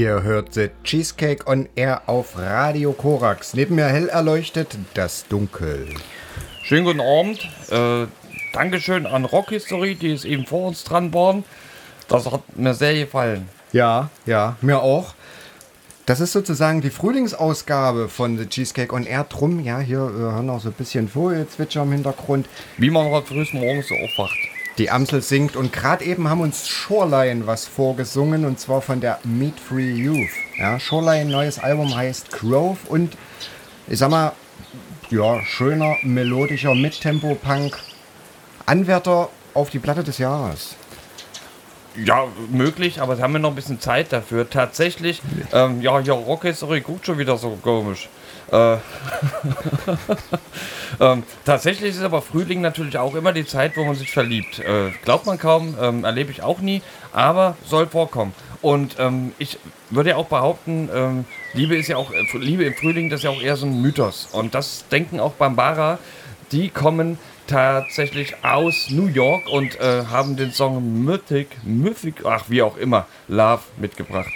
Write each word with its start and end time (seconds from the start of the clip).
Ihr 0.00 0.22
hört 0.22 0.54
The 0.54 0.70
Cheesecake 0.82 1.46
on 1.46 1.68
Air 1.76 2.00
auf 2.06 2.38
Radio 2.38 2.94
Korax. 2.94 3.52
Neben 3.52 3.74
mir 3.74 3.84
hell 3.84 4.08
erleuchtet 4.08 4.78
das 4.94 5.26
Dunkel. 5.28 5.88
Schönen 6.62 6.86
guten 6.86 7.02
Abend. 7.02 7.46
Äh, 7.68 8.06
Dankeschön 8.54 9.04
an 9.04 9.26
Rock 9.26 9.50
History, 9.50 9.96
die 9.96 10.14
ist 10.14 10.24
eben 10.24 10.46
vor 10.46 10.68
uns 10.68 10.84
dran 10.84 11.12
waren. 11.12 11.44
Das 12.08 12.24
hat 12.32 12.56
mir 12.56 12.72
sehr 12.72 12.94
gefallen. 12.94 13.46
Ja, 13.72 14.08
ja, 14.24 14.56
mir 14.62 14.80
auch. 14.80 15.12
Das 16.06 16.20
ist 16.20 16.32
sozusagen 16.32 16.80
die 16.80 16.88
Frühlingsausgabe 16.88 18.08
von 18.08 18.38
The 18.38 18.46
Cheesecake 18.46 18.94
on 18.94 19.04
Air. 19.04 19.24
Drum, 19.24 19.60
ja, 19.60 19.80
hier 19.80 19.98
wir 19.98 20.32
hören 20.32 20.48
auch 20.48 20.60
so 20.60 20.70
ein 20.70 20.74
bisschen 20.78 21.10
Vogelzwitscher 21.10 21.82
im 21.82 21.92
Hintergrund. 21.92 22.48
Wie 22.78 22.88
man 22.88 23.12
halt 23.12 23.26
früh 23.26 23.44
morgens 23.52 23.88
so 23.88 23.96
aufwacht. 23.96 24.38
Die 24.80 24.90
Amsel 24.90 25.20
singt 25.20 25.56
und 25.56 25.74
gerade 25.74 26.02
eben 26.06 26.30
haben 26.30 26.40
uns 26.40 26.66
Shoreline 26.66 27.46
was 27.46 27.66
vorgesungen 27.66 28.46
und 28.46 28.58
zwar 28.58 28.80
von 28.80 29.02
der 29.02 29.18
Meat 29.24 29.60
Free 29.60 29.92
Youth. 29.92 30.30
Ja, 30.58 30.80
Shoreline, 30.80 31.30
neues 31.30 31.58
Album 31.58 31.94
heißt 31.94 32.32
Grove 32.32 32.78
und 32.88 33.14
ich 33.88 33.98
sag 33.98 34.10
mal, 34.10 34.32
ja, 35.10 35.44
schöner, 35.44 35.96
melodischer 36.02 36.74
Mittempo-Punk. 36.74 37.76
Anwärter 38.64 39.28
auf 39.52 39.68
die 39.68 39.80
Platte 39.80 40.02
des 40.02 40.16
Jahres. 40.16 40.76
Ja, 42.02 42.28
möglich, 42.50 43.02
aber 43.02 43.18
haben 43.18 43.34
ja 43.34 43.38
noch 43.38 43.50
ein 43.50 43.56
bisschen 43.56 43.80
Zeit 43.80 44.14
dafür. 44.14 44.48
Tatsächlich, 44.48 45.20
ähm, 45.52 45.82
ja, 45.82 46.00
ja, 46.00 46.14
Rock 46.14 46.44
History 46.44 46.80
guckt 46.80 47.04
schon 47.04 47.18
wieder 47.18 47.36
so 47.36 47.58
komisch. 47.62 48.08
Äh, 48.50 48.76
ähm, 50.98 51.22
tatsächlich 51.44 51.90
ist 51.90 52.02
aber 52.02 52.22
Frühling 52.22 52.60
natürlich 52.60 52.98
auch 52.98 53.14
immer 53.14 53.32
die 53.32 53.46
Zeit, 53.46 53.76
wo 53.76 53.84
man 53.84 53.94
sich 53.94 54.10
verliebt. 54.10 54.58
Äh, 54.58 54.90
glaubt 55.04 55.26
man 55.26 55.38
kaum, 55.38 55.76
ähm, 55.80 56.04
erlebe 56.04 56.30
ich 56.30 56.42
auch 56.42 56.60
nie, 56.60 56.82
aber 57.12 57.56
soll 57.64 57.86
vorkommen. 57.86 58.34
Und 58.62 58.96
ähm, 58.98 59.32
ich 59.38 59.58
würde 59.88 60.10
ja 60.10 60.16
auch 60.16 60.26
behaupten, 60.26 60.88
ähm, 60.94 61.24
Liebe 61.54 61.76
ist 61.76 61.88
ja 61.88 61.96
auch, 61.96 62.12
äh, 62.12 62.38
Liebe 62.38 62.64
im 62.64 62.74
Frühling, 62.74 63.08
das 63.10 63.20
ist 63.20 63.24
ja 63.24 63.30
auch 63.30 63.42
eher 63.42 63.56
so 63.56 63.66
ein 63.66 63.80
Mythos. 63.80 64.28
Und 64.32 64.54
das 64.54 64.84
denken 64.90 65.20
auch 65.20 65.32
Bambara, 65.32 65.98
die 66.52 66.68
kommen 66.68 67.18
tatsächlich 67.46 68.44
aus 68.44 68.90
New 68.90 69.06
York 69.06 69.48
und 69.48 69.80
äh, 69.80 70.04
haben 70.06 70.36
den 70.36 70.52
Song 70.52 71.04
Mythic, 71.04 71.48
Mythic, 71.64 72.24
ach 72.24 72.44
wie 72.48 72.62
auch 72.62 72.76
immer, 72.76 73.06
Love 73.28 73.62
mitgebracht. 73.76 74.32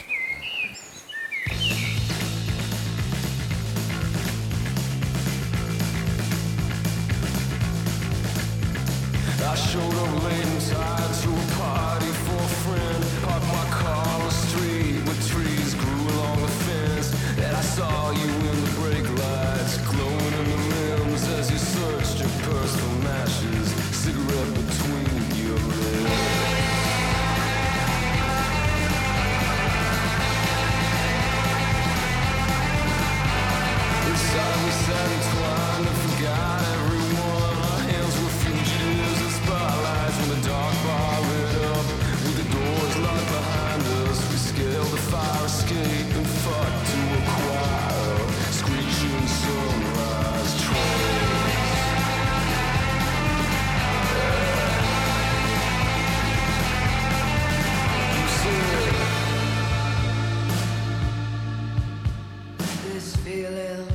this 63.04 63.16
feeling 63.16 63.86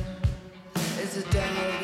is 1.02 1.16
a 1.16 1.30
damn 1.32 1.79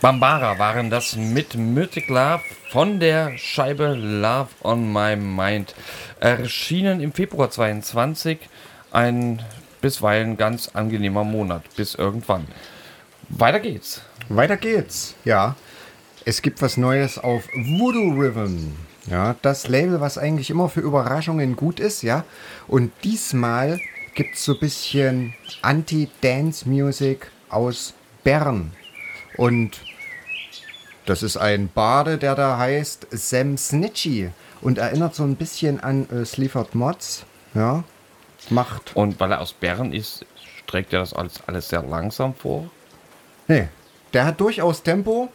Bambara 0.00 0.58
waren 0.58 0.88
das 0.88 1.14
mit 1.14 1.56
Mythic 1.56 2.08
Love 2.08 2.40
von 2.70 3.00
der 3.00 3.36
Scheibe 3.36 3.88
Love 3.94 4.48
on 4.62 4.90
My 4.90 5.14
Mind. 5.14 5.74
Erschienen 6.20 7.00
im 7.00 7.12
Februar 7.12 7.50
22. 7.50 8.38
Ein 8.92 9.42
bisweilen 9.82 10.38
ganz 10.38 10.70
angenehmer 10.72 11.22
Monat. 11.24 11.64
Bis 11.76 11.94
irgendwann. 11.94 12.46
Weiter 13.28 13.60
geht's. 13.60 14.00
Weiter 14.30 14.56
geht's. 14.56 15.16
Ja. 15.26 15.56
Es 16.24 16.40
gibt 16.40 16.62
was 16.62 16.78
Neues 16.78 17.18
auf 17.18 17.46
Voodoo 17.54 18.18
Rhythm. 18.18 18.72
Ja, 19.06 19.36
das 19.42 19.68
Label, 19.68 20.00
was 20.00 20.16
eigentlich 20.16 20.48
immer 20.48 20.70
für 20.70 20.80
Überraschungen 20.80 21.56
gut 21.56 21.78
ist, 21.78 22.02
ja. 22.02 22.24
Und 22.68 22.90
diesmal 23.04 23.78
gibt's 24.14 24.46
so 24.46 24.54
ein 24.54 24.60
bisschen 24.60 25.34
Anti-Dance-Music 25.60 27.30
aus 27.50 27.92
Bern. 28.24 28.72
Und 29.36 29.80
das 31.06 31.22
ist 31.22 31.36
ein 31.36 31.68
Bade, 31.72 32.18
der 32.18 32.34
da 32.34 32.58
heißt 32.58 33.06
Sam 33.10 33.56
Snitchy 33.56 34.30
und 34.60 34.78
erinnert 34.78 35.14
so 35.14 35.22
ein 35.24 35.36
bisschen 35.36 35.80
an 35.80 36.08
äh, 36.10 36.24
Sleaford 36.24 36.74
Mods. 36.74 37.24
Ja, 37.54 37.82
macht. 38.48 38.94
Und 38.94 39.18
weil 39.20 39.32
er 39.32 39.40
aus 39.40 39.52
Bern 39.52 39.92
ist, 39.92 40.24
trägt 40.66 40.92
er 40.92 41.00
das 41.00 41.12
alles, 41.14 41.34
alles 41.46 41.68
sehr 41.68 41.82
langsam 41.82 42.34
vor. 42.34 42.70
Nee, 43.48 43.68
der 44.12 44.24
hat 44.26 44.40
durchaus 44.40 44.82
Tempo 44.82 45.28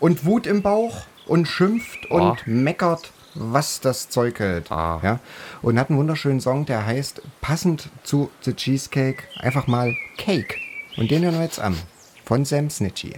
und 0.00 0.24
Wut 0.24 0.46
im 0.46 0.62
Bauch 0.62 1.02
und 1.26 1.46
schimpft 1.46 2.06
und 2.10 2.20
Ah. 2.22 2.36
meckert, 2.46 3.12
was 3.34 3.80
das 3.80 4.08
Zeug 4.08 4.40
hält. 4.40 4.72
Ah. 4.72 5.00
Ja, 5.02 5.20
und 5.62 5.78
hat 5.78 5.88
einen 5.90 5.98
wunderschönen 5.98 6.40
Song, 6.40 6.66
der 6.66 6.84
heißt, 6.84 7.22
passend 7.40 7.88
zu 8.02 8.30
The 8.40 8.54
Cheesecake, 8.54 9.22
einfach 9.38 9.66
mal 9.68 9.94
Cake. 10.18 10.56
Und 10.96 11.10
den 11.10 11.22
hören 11.24 11.36
wir 11.36 11.44
jetzt 11.44 11.60
an. 11.60 11.78
Von 12.24 12.44
Sam 12.44 12.68
Snitchy. 12.70 13.14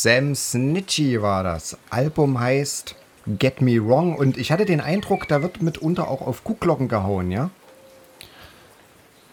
Sam 0.00 0.36
Snitchy 0.36 1.20
war 1.20 1.42
das. 1.42 1.76
Album 1.90 2.38
heißt 2.38 2.94
Get 3.26 3.60
Me 3.60 3.84
Wrong 3.84 4.14
und 4.14 4.38
ich 4.38 4.52
hatte 4.52 4.64
den 4.64 4.80
Eindruck, 4.80 5.26
da 5.26 5.42
wird 5.42 5.60
mitunter 5.60 6.06
auch 6.06 6.20
auf 6.20 6.44
Kuhglocken 6.44 6.86
gehauen, 6.86 7.32
ja? 7.32 7.50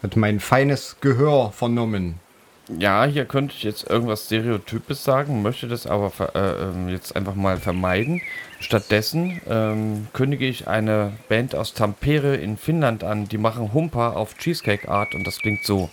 Hat 0.02 0.16
mein 0.16 0.40
feines 0.40 0.96
Gehör 1.00 1.52
vernommen. 1.52 2.18
Ja, 2.80 3.04
hier 3.04 3.26
könnte 3.26 3.54
ich 3.56 3.62
jetzt 3.62 3.88
irgendwas 3.88 4.24
Stereotypes 4.24 5.04
sagen, 5.04 5.40
möchte 5.40 5.68
das 5.68 5.86
aber 5.86 6.10
äh, 6.34 6.64
ähm, 6.64 6.88
jetzt 6.88 7.14
einfach 7.14 7.36
mal 7.36 7.58
vermeiden. 7.58 8.20
Stattdessen 8.58 9.40
ähm, 9.48 10.08
kündige 10.14 10.48
ich 10.48 10.66
eine 10.66 11.12
Band 11.28 11.54
aus 11.54 11.74
Tampere 11.74 12.34
in 12.34 12.56
Finnland 12.56 13.04
an, 13.04 13.28
die 13.28 13.38
machen 13.38 13.72
Humper 13.72 14.16
auf 14.16 14.36
Cheesecake 14.36 14.88
Art 14.88 15.14
und 15.14 15.24
das 15.28 15.38
klingt 15.38 15.64
so. 15.64 15.90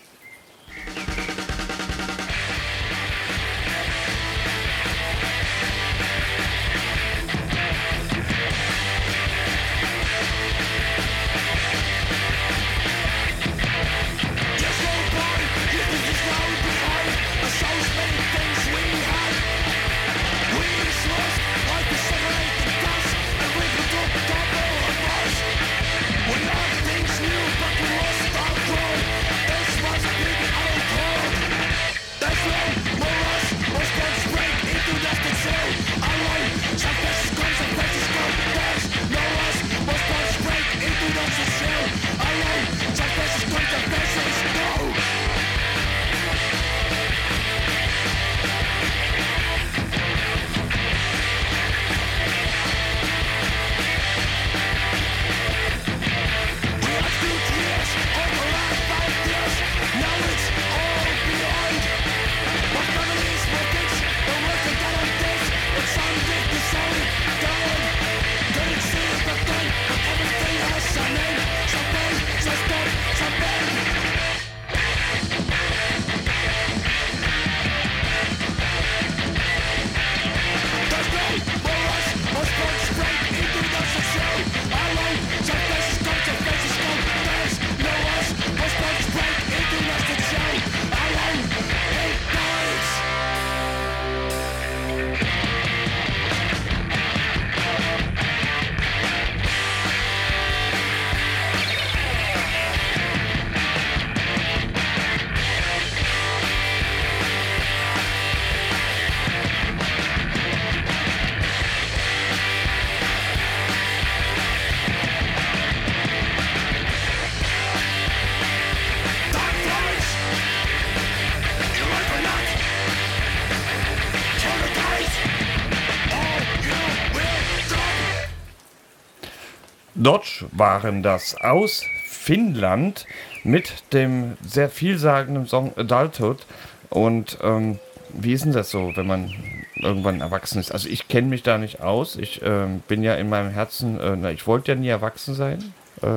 Dodge 130.14 130.46
waren 130.52 131.02
das 131.02 131.36
aus 131.42 131.84
Finnland 132.06 133.08
mit 133.44 133.74
dem 133.94 134.38
sehr 134.46 134.70
vielsagenden 134.70 135.48
Song 135.48 135.74
Adulthood. 135.76 136.46
Und 136.92 137.40
ähm, 137.42 137.80
wie 138.14 138.34
ist 138.34 138.46
denn 138.46 138.54
das 138.54 138.70
so, 138.70 138.92
wenn 138.96 139.08
man 139.08 139.34
irgendwann 139.76 140.22
erwachsen 140.22 140.60
ist? 140.60 140.72
Also 140.72 140.88
ich 140.88 141.08
kenne 141.08 141.30
mich 141.30 141.42
da 141.42 141.58
nicht 141.58 141.82
aus. 141.82 142.16
Ich 142.16 142.42
ähm, 142.44 142.84
bin 142.88 143.02
ja 143.02 143.16
in 143.16 143.28
meinem 143.28 143.50
Herzen, 143.50 144.00
äh, 144.00 144.16
na, 144.16 144.30
ich 144.30 144.46
wollte 144.46 144.74
ja 144.74 144.78
nie 144.78 144.88
erwachsen 144.90 145.34
sein. 145.34 145.74
Äh, 146.04 146.08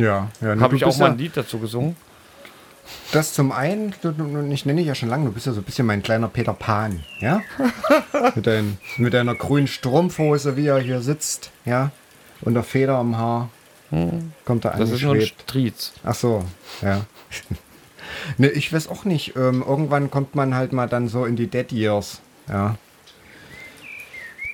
Ja, 0.00 0.30
ja. 0.40 0.58
Habe 0.58 0.74
ich 0.74 0.84
auch 0.84 0.96
mal 0.98 1.12
ein 1.12 1.18
Lied 1.18 1.36
dazu 1.36 1.60
gesungen. 1.60 1.94
Das 3.12 3.34
zum 3.34 3.52
einen, 3.52 3.94
du, 4.02 4.10
du, 4.10 4.24
du- 4.24 4.50
ich 4.52 4.66
nenne 4.66 4.80
dich 4.80 4.88
ja 4.88 4.96
schon 4.96 5.08
lange, 5.08 5.26
du 5.26 5.32
bist 5.32 5.46
ja 5.46 5.52
so 5.52 5.60
ein 5.60 5.64
bisschen 5.64 5.86
mein 5.86 6.02
kleiner 6.02 6.26
Peter 6.28 6.52
Pan, 6.54 7.04
ja? 7.20 7.40
mit, 8.34 8.46
dein, 8.48 8.78
mit 8.98 9.14
deiner 9.14 9.36
grünen 9.36 9.68
Strumpfhose, 9.68 10.56
wie 10.56 10.66
er 10.66 10.80
hier 10.80 11.00
sitzt, 11.00 11.52
ja? 11.64 11.92
Und 12.44 12.54
der 12.54 12.62
Feder 12.62 12.96
am 12.96 13.16
Haar. 13.16 13.50
Kommt 14.44 14.64
da 14.64 14.70
Das 14.70 14.90
ist 14.90 15.02
nur 15.02 15.14
ein. 15.14 15.22
Striez. 15.22 15.92
Ach 16.02 16.14
so, 16.14 16.44
ja. 16.82 17.04
ne, 18.38 18.48
ich 18.48 18.72
weiß 18.72 18.88
auch 18.88 19.04
nicht. 19.04 19.36
Ähm, 19.36 19.64
irgendwann 19.66 20.10
kommt 20.10 20.34
man 20.34 20.54
halt 20.54 20.72
mal 20.72 20.88
dann 20.88 21.08
so 21.08 21.24
in 21.24 21.36
die 21.36 21.46
Dead 21.46 21.70
Years, 21.70 22.20
ja. 22.48 22.76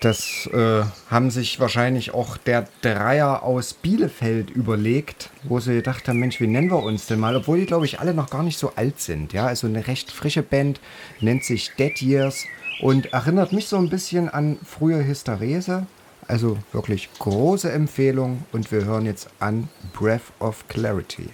Das 0.00 0.48
äh, 0.54 0.82
haben 1.10 1.30
sich 1.30 1.60
wahrscheinlich 1.60 2.14
auch 2.14 2.38
der 2.38 2.66
Dreier 2.80 3.42
aus 3.42 3.74
Bielefeld 3.74 4.48
überlegt, 4.48 5.28
wo 5.42 5.60
sie 5.60 5.74
gedacht 5.74 6.08
haben, 6.08 6.18
Mensch, 6.18 6.40
wie 6.40 6.46
nennen 6.46 6.70
wir 6.70 6.82
uns 6.82 7.06
denn 7.06 7.20
mal? 7.20 7.36
Obwohl 7.36 7.58
die, 7.58 7.66
glaube 7.66 7.84
ich, 7.84 8.00
alle 8.00 8.14
noch 8.14 8.30
gar 8.30 8.42
nicht 8.42 8.58
so 8.58 8.72
alt 8.76 8.98
sind. 8.98 9.34
Ja, 9.34 9.46
also 9.46 9.66
eine 9.66 9.86
recht 9.86 10.10
frische 10.10 10.42
Band, 10.42 10.80
nennt 11.20 11.44
sich 11.44 11.72
Dead 11.78 12.00
Years 12.00 12.46
und 12.80 13.12
erinnert 13.12 13.52
mich 13.52 13.68
so 13.68 13.76
ein 13.76 13.90
bisschen 13.90 14.30
an 14.30 14.58
frühe 14.64 15.06
Hysterese. 15.06 15.86
Also 16.30 16.56
wirklich 16.70 17.08
große 17.18 17.72
Empfehlung 17.72 18.44
und 18.52 18.70
wir 18.70 18.84
hören 18.84 19.04
jetzt 19.04 19.28
an 19.40 19.68
Breath 19.92 20.32
of 20.38 20.68
Clarity. 20.68 21.28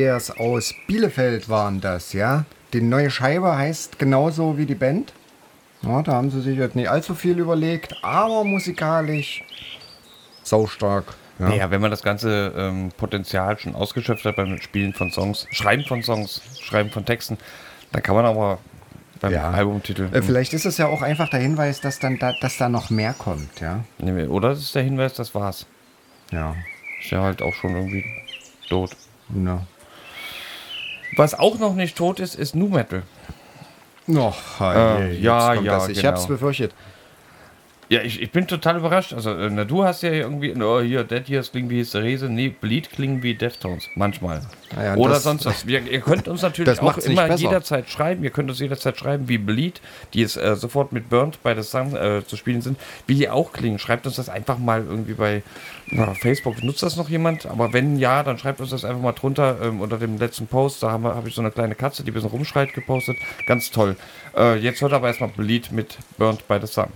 Years 0.00 0.30
aus 0.30 0.74
Bielefeld 0.86 1.48
waren 1.48 1.80
das, 1.80 2.12
ja. 2.12 2.44
Die 2.72 2.80
neue 2.80 3.10
Scheibe 3.10 3.56
heißt 3.56 3.98
genauso 3.98 4.56
wie 4.56 4.66
die 4.66 4.74
Band. 4.74 5.12
Ja, 5.82 6.02
da 6.02 6.12
haben 6.12 6.30
sie 6.30 6.40
sich 6.40 6.58
jetzt 6.58 6.76
nicht 6.76 6.88
allzu 6.90 7.14
viel 7.14 7.38
überlegt, 7.38 7.94
aber 8.02 8.44
musikalisch 8.44 9.42
saustark. 10.42 11.04
Ja. 11.38 11.48
Naja, 11.48 11.70
wenn 11.70 11.80
man 11.80 11.90
das 11.90 12.02
ganze 12.02 12.52
ähm, 12.56 12.90
Potenzial 12.96 13.58
schon 13.58 13.74
ausgeschöpft 13.74 14.24
hat 14.24 14.36
beim 14.36 14.58
Spielen 14.60 14.92
von 14.92 15.10
Songs, 15.10 15.46
Schreiben 15.50 15.84
von 15.84 16.02
Songs, 16.02 16.42
Schreiben 16.62 16.90
von 16.90 17.04
Texten, 17.04 17.38
dann 17.92 18.02
kann 18.02 18.14
man 18.14 18.26
aber 18.26 18.58
beim 19.20 19.32
Ja. 19.32 19.50
Albumtitel. 19.50 20.08
Äh, 20.12 20.22
Vielleicht 20.22 20.52
ist 20.52 20.66
es 20.66 20.76
ja 20.76 20.86
auch 20.86 21.02
einfach 21.02 21.28
der 21.30 21.40
Hinweis, 21.40 21.80
dass 21.80 21.98
dann 21.98 22.18
da, 22.18 22.32
dass 22.40 22.58
da 22.58 22.68
noch 22.68 22.90
mehr 22.90 23.14
kommt, 23.14 23.60
ja. 23.60 23.84
Oder 24.28 24.50
das 24.50 24.60
ist 24.60 24.74
der 24.74 24.82
Hinweis, 24.82 25.14
das 25.14 25.34
war's. 25.34 25.66
Ja. 26.30 26.54
Ist 27.02 27.10
ja 27.10 27.22
halt 27.22 27.40
auch 27.42 27.54
schon 27.54 27.74
irgendwie 27.74 28.04
tot. 28.68 28.90
Na. 29.30 29.66
Was 31.16 31.34
auch 31.34 31.58
noch 31.58 31.74
nicht 31.74 31.96
tot 31.96 32.20
ist, 32.20 32.34
ist 32.34 32.54
Nu 32.54 32.68
Metal. 32.68 33.02
Noch, 34.06 34.60
Äh, 34.60 35.16
ja, 35.20 35.54
ja, 35.54 35.62
das. 35.62 35.88
Ich 35.88 35.96
genau. 36.00 36.08
hab's 36.08 36.26
befürchtet. 36.26 36.74
Ja, 37.90 38.02
ich, 38.02 38.22
ich 38.22 38.30
bin 38.30 38.46
total 38.46 38.76
überrascht. 38.76 39.12
Also, 39.12 39.34
äh, 39.34 39.50
na, 39.50 39.64
du 39.64 39.82
hast 39.82 40.02
ja 40.02 40.12
irgendwie, 40.12 40.54
oh, 40.62 40.80
hier, 40.80 41.02
Dead 41.02 41.28
Years 41.28 41.50
klingen 41.50 41.70
wie 41.70 41.80
Hysterese. 41.80 42.28
Nee, 42.28 42.50
Bleed 42.50 42.88
klingen 42.88 43.24
wie 43.24 43.34
Deftones. 43.34 43.88
Manchmal. 43.96 44.42
Ja, 44.76 44.94
Oder 44.94 45.14
das- 45.14 45.24
sonst 45.24 45.44
was. 45.44 45.66
Wir, 45.66 45.82
ihr 45.90 46.00
könnt 46.00 46.28
uns 46.28 46.42
natürlich 46.42 46.80
auch 46.80 46.98
immer 46.98 47.34
jederzeit 47.34 47.90
schreiben. 47.90 48.22
Ihr 48.22 48.30
könnt 48.30 48.48
uns 48.48 48.60
jederzeit 48.60 48.96
schreiben, 48.96 49.28
wie 49.28 49.38
Bleed, 49.38 49.80
die 50.14 50.22
es 50.22 50.36
äh, 50.36 50.54
sofort 50.54 50.92
mit 50.92 51.10
Burnt 51.10 51.42
bei 51.42 51.56
The 51.56 51.62
Sun 51.62 51.96
äh, 51.96 52.24
zu 52.24 52.36
spielen 52.36 52.62
sind, 52.62 52.78
wie 53.08 53.16
die 53.16 53.28
auch 53.28 53.52
klingen. 53.52 53.80
Schreibt 53.80 54.06
uns 54.06 54.14
das 54.14 54.28
einfach 54.28 54.58
mal 54.58 54.84
irgendwie 54.88 55.14
bei 55.14 55.42
na, 55.88 56.14
Facebook. 56.14 56.62
Nutzt 56.62 56.84
das 56.84 56.96
noch 56.96 57.08
jemand? 57.08 57.46
Aber 57.46 57.72
wenn 57.72 57.98
ja, 57.98 58.22
dann 58.22 58.38
schreibt 58.38 58.60
uns 58.60 58.70
das 58.70 58.84
einfach 58.84 59.02
mal 59.02 59.12
drunter 59.14 59.58
ähm, 59.64 59.80
unter 59.80 59.98
dem 59.98 60.16
letzten 60.16 60.46
Post. 60.46 60.84
Da 60.84 60.92
habe 60.92 61.16
hab 61.16 61.26
ich 61.26 61.34
so 61.34 61.40
eine 61.40 61.50
kleine 61.50 61.74
Katze, 61.74 62.04
die 62.04 62.12
ein 62.12 62.14
bisschen 62.14 62.30
rumschreit, 62.30 62.72
gepostet. 62.72 63.16
Ganz 63.46 63.72
toll. 63.72 63.96
Äh, 64.36 64.58
jetzt 64.58 64.80
hört 64.80 64.92
aber 64.92 65.08
erstmal 65.08 65.30
Bleed 65.30 65.72
mit 65.72 65.98
Burnt 66.18 66.46
by 66.46 66.58
the 66.60 66.68
Sun. 66.68 66.86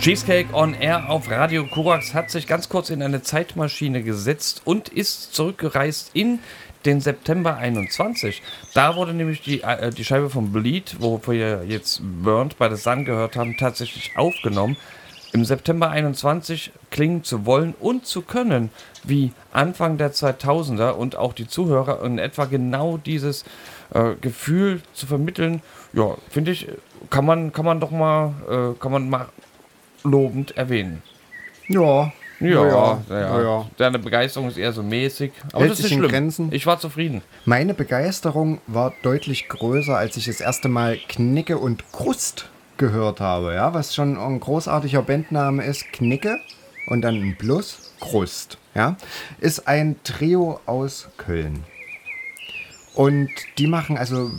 Cheesecake 0.00 0.54
on 0.54 0.74
Air 0.74 1.10
auf 1.10 1.28
Radio 1.28 1.66
Korax 1.66 2.14
hat 2.14 2.30
sich 2.30 2.46
ganz 2.46 2.68
kurz 2.68 2.88
in 2.88 3.02
eine 3.02 3.22
Zeitmaschine 3.22 4.04
gesetzt 4.04 4.62
und 4.64 4.88
ist 4.88 5.34
zurückgereist 5.34 6.10
in 6.14 6.38
den 6.84 7.00
September 7.00 7.56
21. 7.56 8.40
Da 8.74 8.94
wurde 8.94 9.12
nämlich 9.12 9.42
die, 9.42 9.62
äh, 9.62 9.90
die 9.90 10.04
Scheibe 10.04 10.30
von 10.30 10.52
Bleed, 10.52 10.96
wo 11.00 11.20
wir 11.26 11.64
jetzt 11.66 12.00
Burnt 12.22 12.58
bei 12.58 12.70
The 12.70 12.80
Sun 12.80 13.04
gehört 13.04 13.34
haben, 13.34 13.56
tatsächlich 13.58 14.16
aufgenommen. 14.16 14.76
Im 15.32 15.44
September 15.44 15.90
21 15.90 16.70
klingen 16.90 17.24
zu 17.24 17.44
wollen 17.44 17.74
und 17.78 18.06
zu 18.06 18.22
können, 18.22 18.70
wie 19.02 19.32
Anfang 19.52 19.98
der 19.98 20.12
2000er 20.12 20.92
und 20.92 21.16
auch 21.16 21.32
die 21.32 21.48
Zuhörer 21.48 22.04
in 22.04 22.18
etwa 22.18 22.44
genau 22.44 22.98
dieses 22.98 23.44
äh, 23.92 24.14
Gefühl 24.20 24.80
zu 24.94 25.06
vermitteln, 25.06 25.60
ja, 25.92 26.14
finde 26.30 26.52
ich, 26.52 26.68
kann 27.10 27.26
man, 27.26 27.52
kann 27.52 27.64
man 27.64 27.80
doch 27.80 27.90
mal, 27.90 28.32
äh, 28.48 28.78
kann 28.80 28.92
man 28.92 29.10
mal 29.10 29.28
lobend 30.04 30.56
erwähnen. 30.56 31.02
Ja. 31.68 32.12
Ja, 32.40 32.66
ja, 32.68 33.02
ja, 33.10 33.42
ja. 33.42 33.66
Deine 33.78 33.98
Begeisterung 33.98 34.48
ist 34.48 34.58
eher 34.58 34.72
so 34.72 34.84
mäßig. 34.84 35.32
Aber 35.52 35.62
Hält 35.62 35.72
das 35.72 35.80
ist 35.80 35.88
schlimm. 35.88 36.08
Grenzen. 36.08 36.52
Ich 36.52 36.66
war 36.66 36.78
zufrieden. 36.78 37.22
Meine 37.44 37.74
Begeisterung 37.74 38.60
war 38.68 38.94
deutlich 39.02 39.48
größer, 39.48 39.96
als 39.96 40.16
ich 40.16 40.26
das 40.26 40.40
erste 40.40 40.68
Mal 40.68 40.98
Knicke 41.08 41.58
und 41.58 41.90
Krust 41.90 42.48
gehört 42.76 43.20
habe, 43.20 43.54
ja, 43.54 43.74
was 43.74 43.94
schon 43.94 44.16
ein 44.16 44.38
großartiger 44.40 45.02
Bandname 45.02 45.64
ist, 45.64 45.92
Knicke 45.92 46.38
und 46.86 47.02
dann 47.02 47.16
ein 47.16 47.36
Plus, 47.36 47.92
Krust, 48.00 48.56
ja, 48.74 48.96
ist 49.40 49.66
ein 49.66 49.96
Trio 50.04 50.60
aus 50.64 51.08
Köln. 51.16 51.64
Und 52.94 53.30
die 53.58 53.66
machen 53.66 53.98
also 53.98 54.30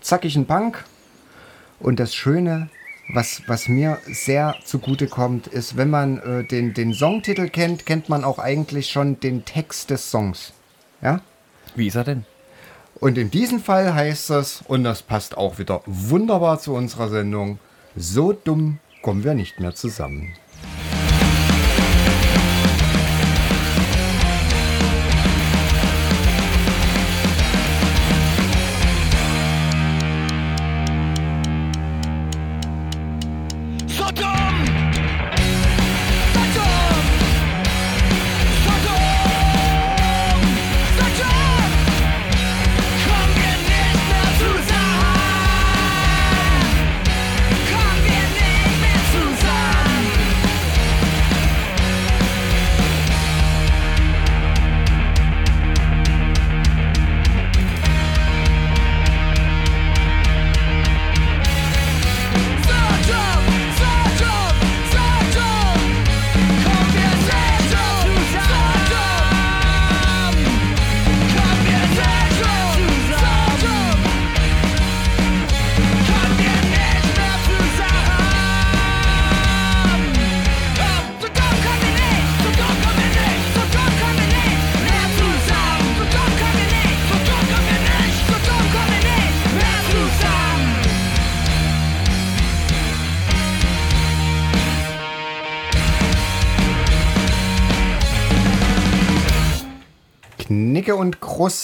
zackigen 0.00 0.46
Punk 0.46 0.84
und 1.78 2.00
das 2.00 2.14
Schöne, 2.14 2.68
was, 3.14 3.42
was 3.46 3.68
mir 3.68 3.98
sehr 4.06 4.56
zugute 4.64 5.06
kommt, 5.06 5.46
ist, 5.46 5.76
wenn 5.76 5.90
man 5.90 6.18
äh, 6.18 6.44
den, 6.44 6.74
den 6.74 6.92
Songtitel 6.92 7.48
kennt, 7.48 7.86
kennt 7.86 8.08
man 8.08 8.24
auch 8.24 8.38
eigentlich 8.38 8.90
schon 8.90 9.20
den 9.20 9.44
Text 9.44 9.90
des 9.90 10.10
Songs. 10.10 10.52
Ja? 11.02 11.20
Wie 11.74 11.86
ist 11.86 11.96
er 11.96 12.04
denn? 12.04 12.24
Und 13.00 13.16
in 13.16 13.30
diesem 13.30 13.60
Fall 13.60 13.94
heißt 13.94 14.30
es, 14.30 14.62
und 14.68 14.84
das 14.84 15.02
passt 15.02 15.36
auch 15.36 15.58
wieder 15.58 15.82
wunderbar 15.86 16.58
zu 16.58 16.74
unserer 16.74 17.08
Sendung, 17.08 17.58
so 17.96 18.32
dumm 18.32 18.78
kommen 19.02 19.24
wir 19.24 19.34
nicht 19.34 19.60
mehr 19.60 19.74
zusammen. 19.74 20.34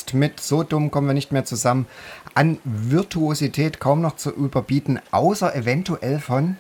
Krust 0.06 0.14
mit 0.14 0.40
so 0.40 0.62
dumm 0.62 0.90
kommen 0.90 1.08
wir 1.08 1.14
nicht 1.14 1.32
mehr 1.32 1.44
zusammen. 1.44 1.86
An 2.34 2.58
Virtuosität 2.64 3.80
kaum 3.80 4.00
noch 4.00 4.16
zu 4.16 4.30
überbieten, 4.30 5.00
außer 5.10 5.54
eventuell 5.54 6.20
von 6.20 6.56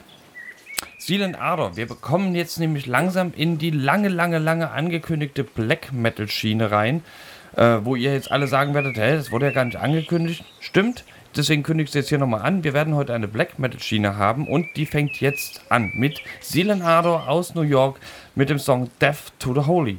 Silent 0.98 1.40
Ardor. 1.40 1.76
Wir 1.76 1.86
bekommen 1.86 2.34
jetzt 2.34 2.58
nämlich 2.58 2.86
langsam 2.86 3.32
in 3.36 3.58
die 3.58 3.70
lange, 3.70 4.08
lange, 4.08 4.38
lange 4.38 4.70
angekündigte 4.70 5.44
Black 5.44 5.92
Metal 5.92 6.28
Schiene 6.28 6.70
rein, 6.70 7.02
äh, 7.56 7.78
wo 7.82 7.94
ihr 7.94 8.12
jetzt 8.12 8.32
alle 8.32 8.48
sagen 8.48 8.74
werdet, 8.74 8.96
hä, 8.96 9.16
das 9.16 9.30
wurde 9.30 9.46
ja 9.46 9.52
gar 9.52 9.64
nicht 9.64 9.78
angekündigt. 9.78 10.44
Stimmt. 10.60 11.04
Deswegen 11.36 11.62
kündige 11.62 11.84
ich 11.84 11.90
es 11.90 11.94
jetzt 11.94 12.08
hier 12.08 12.18
nochmal 12.18 12.42
an. 12.42 12.64
Wir 12.64 12.72
werden 12.72 12.94
heute 12.94 13.14
eine 13.14 13.28
Black 13.28 13.58
Metal 13.58 13.78
Schiene 13.78 14.16
haben 14.16 14.48
und 14.48 14.66
die 14.74 14.86
fängt 14.86 15.20
jetzt 15.20 15.60
an 15.68 15.92
mit 15.94 16.20
Silent 16.40 16.82
Ardor 16.82 17.28
aus 17.28 17.54
New 17.54 17.62
York 17.62 18.00
mit 18.34 18.48
dem 18.48 18.58
Song 18.58 18.90
Death 19.00 19.32
to 19.38 19.54
the 19.54 19.66
Holy. 19.66 19.98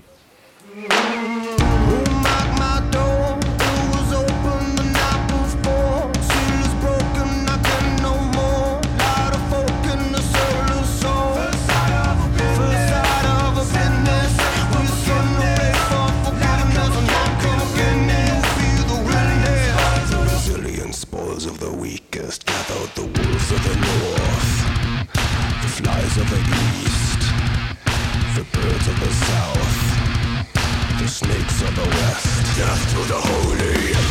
Of 31.67 31.75
the 31.75 31.81
west. 31.81 32.57
Death 32.57 32.89
to 32.91 32.99
the 33.07 33.19
holy. 33.19 34.06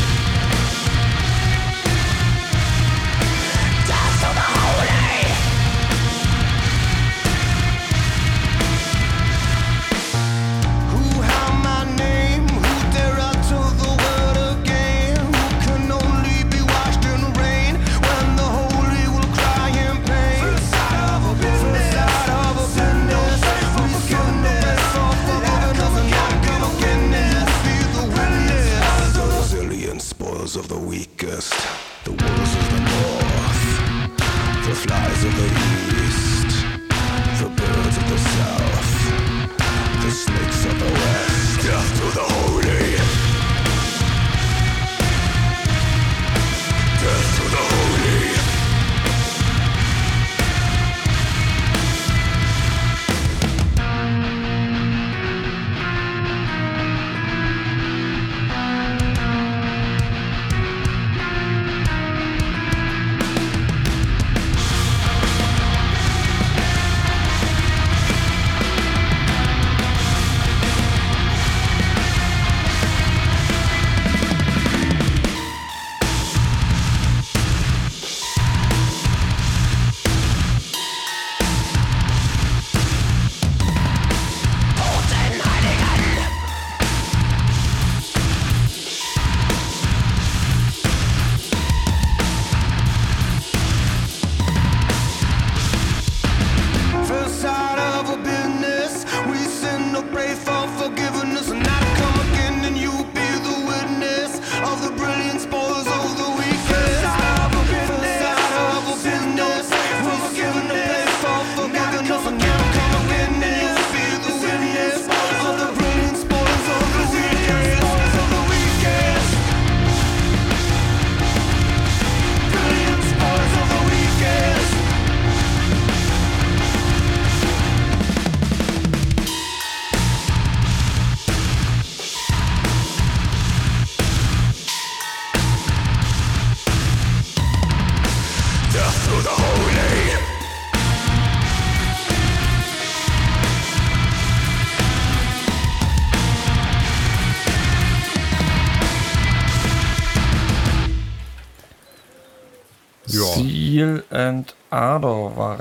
Weakest, 31.36 31.54
the 32.04 32.10
wolves 32.10 32.54
of 32.56 32.70
the 32.70 32.80
north, 32.80 34.16
the 34.66 34.74
flies 34.74 35.24
of 35.24 35.36
the 35.36 35.44
east, 35.44 35.95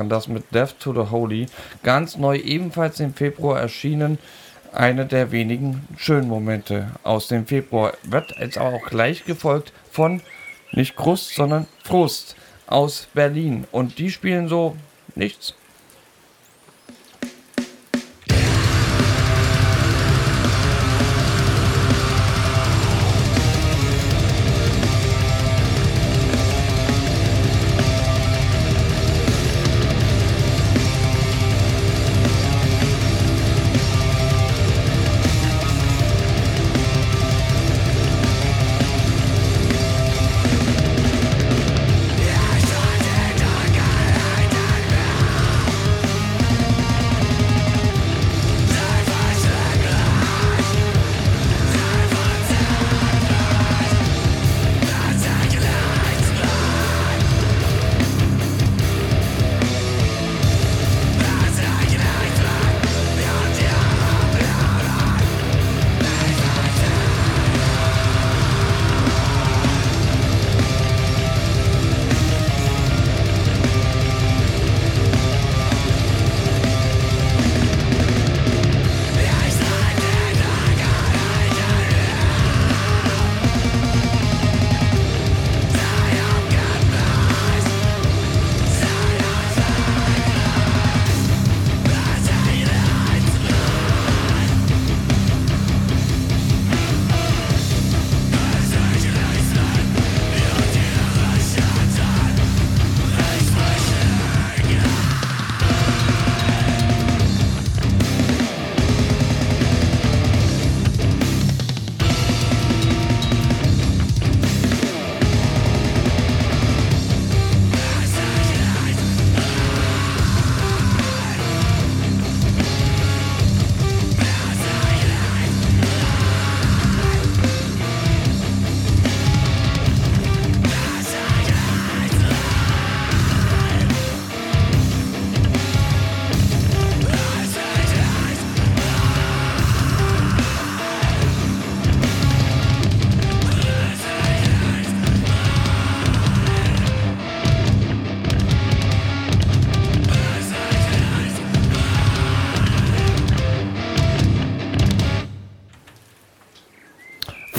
Waren 0.06 0.10
das 0.10 0.28
mit 0.28 0.54
Death 0.54 0.78
to 0.80 0.94
the 0.94 1.10
Holy. 1.10 1.48
Ganz 1.82 2.15
neu, 2.15 2.38
ebenfalls 2.38 3.00
im 3.00 3.15
Februar 3.15 3.60
erschienen. 3.60 4.20
Eine 4.72 5.08
der 5.08 5.32
wenigen 5.32 5.88
schönen 5.98 6.28
Momente 6.28 6.91
aus 7.02 7.28
dem 7.28 7.48
Februar. 7.48 7.94
Wird 8.04 8.36
jetzt 8.39 8.60
aber 8.60 8.76
auch 8.76 8.86
gleich 8.86 9.26
gefolgt 9.26 9.74
von 9.89 10.22
nicht 10.74 10.96
Krust, 10.96 11.34
sondern 11.34 11.65
Frust 11.84 12.36
aus 12.68 13.08
Berlin. 13.15 13.65
Und 13.72 13.98
die 13.98 14.12
spielen 14.12 14.48
so 14.48 14.76
nichts. 15.15 15.56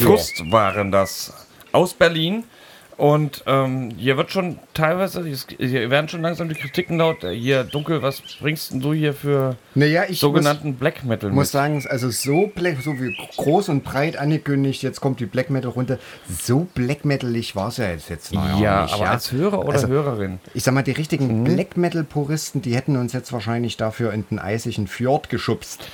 Frust 0.07 0.51
waren 0.51 0.91
das 0.93 1.33
aus 1.73 1.95
Berlin. 1.95 2.45
Und 2.99 3.45
ähm, 3.47 3.91
hier 3.99 4.17
wird 4.17 4.31
schon 4.31 4.59
teilweise, 4.73 5.23
hier 5.59 5.91
werden 5.91 6.09
schon 6.09 6.23
langsam 6.23 6.49
die 6.49 6.55
Kritiken 6.55 6.97
laut. 6.97 7.25
Äh, 7.25 7.35
Hier, 7.35 7.63
Dunkel, 7.63 8.01
was 8.01 8.23
bringst 8.41 8.73
denn 8.73 8.81
du 8.81 8.95
hier 8.95 9.13
für 9.13 9.57
Naja, 9.75 10.05
ich 10.09 10.19
sogenannten 10.19 10.77
Black 10.77 11.05
Metal 11.05 11.29
muss, 11.29 11.37
muss 11.37 11.51
sagen, 11.51 11.85
also 11.91 12.09
so, 12.09 12.51
Black, 12.55 12.79
so 12.83 12.99
wie 12.99 13.15
groß 13.37 13.69
und 13.69 13.85
breit 13.85 14.17
angekündigt, 14.17 14.83
jetzt 14.83 15.03
kommt 15.03 15.21
die 15.21 15.27
Black 15.27 15.51
Metal 15.51 15.73
runter. 15.73 15.99
So 16.27 16.67
Black 16.75 17.05
Metalig 17.05 17.55
war 17.55 17.69
es 17.69 17.77
ja 17.77 17.91
jetzt, 17.91 18.09
jetzt 18.09 18.33
noch 18.33 18.59
ja, 18.59 18.85
nicht. 18.85 18.95
aber 18.95 19.11
als 19.11 19.31
Hörer 19.31 19.59
oder 19.59 19.75
Also, 19.75 19.89
Hörerin? 19.89 20.39
Ich 20.55 20.63
sag 20.63 20.73
mal, 20.73 20.81
die 20.83 20.93
richtigen 20.93 21.41
Mhm. 21.41 21.45
Black 21.45 21.77
Metal-Puristen, 21.77 22.63
die 22.63 22.75
hätten 22.75 22.97
uns 22.97 23.13
jetzt 23.13 23.31
wahrscheinlich 23.31 23.77
dafür 23.77 24.15
in 24.15 24.25
den 24.31 24.39
eisigen 24.39 24.87
Fjord 24.87 25.29
geschubst. 25.29 25.87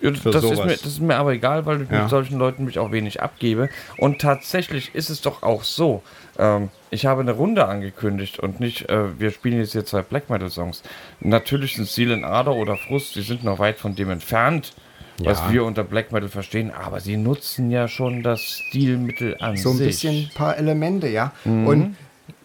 Ja, 0.00 0.10
das, 0.12 0.44
ist 0.44 0.64
mir, 0.64 0.66
das 0.68 0.86
ist 0.86 1.00
mir 1.00 1.16
aber 1.16 1.32
egal, 1.32 1.66
weil 1.66 1.82
ich 1.82 1.90
Ja. 1.90 2.02
mit 2.02 2.10
solchen 2.10 2.38
Leuten 2.38 2.64
mich 2.64 2.78
auch 2.78 2.92
wenig 2.92 3.20
abgebe. 3.20 3.68
Und 3.96 4.20
tatsächlich 4.20 4.94
ist 4.94 5.10
es 5.10 5.20
doch 5.22 5.42
auch 5.42 5.64
so. 5.64 6.02
Ähm, 6.38 6.68
ich 6.90 7.04
habe 7.06 7.20
eine 7.22 7.32
Runde 7.32 7.66
angekündigt 7.66 8.38
und 8.38 8.60
nicht, 8.60 8.88
äh, 8.88 9.18
wir 9.18 9.30
spielen 9.32 9.58
jetzt 9.58 9.72
hier 9.72 9.84
zwei 9.84 10.02
Black 10.02 10.30
Metal 10.30 10.50
Songs. 10.50 10.82
Natürlich 11.20 11.74
sind 11.74 11.88
Seal 11.88 12.12
and 12.12 12.24
Ader 12.24 12.54
oder 12.54 12.76
Frust, 12.76 13.16
die 13.16 13.22
sind 13.22 13.42
noch 13.42 13.58
weit 13.58 13.78
von 13.78 13.96
dem 13.96 14.10
entfernt, 14.10 14.72
was 15.18 15.40
Ja. 15.40 15.52
wir 15.52 15.64
unter 15.64 15.82
Black 15.82 16.12
Metal 16.12 16.28
verstehen, 16.28 16.70
aber 16.70 17.00
sie 17.00 17.16
nutzen 17.16 17.70
ja 17.72 17.88
schon 17.88 18.22
das 18.22 18.40
Stilmittel 18.40 19.36
an 19.40 19.56
So 19.56 19.70
ein 19.70 19.78
sich. 19.78 19.86
bisschen 19.88 20.30
paar 20.32 20.56
Elemente, 20.56 21.08
ja. 21.08 21.32
Mhm. 21.44 21.66
Und 21.66 21.96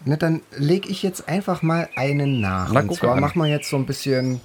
ne, 0.05 0.17
dann 0.17 0.41
lege 0.57 0.89
ich 0.89 1.03
jetzt 1.03 1.29
einfach 1.29 1.61
mal 1.61 1.87
einen 1.95 2.41
nach. 2.41 2.71
Na, 2.73 2.79
und 2.79 2.87
guck 2.87 2.97
zwar 2.97 3.13
an. 3.13 3.19
machen 3.19 3.39
wir 3.39 3.47
jetzt 3.47 3.69
so 3.69 3.77
ein 3.77 3.85
bisschen, 3.85 4.41